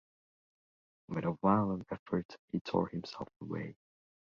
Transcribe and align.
And 1.07 1.15
with 1.15 1.25
a 1.25 1.37
violent 1.43 1.85
effort 1.91 2.35
he 2.51 2.59
tore 2.61 2.87
himself 2.87 3.27
away. 3.39 3.75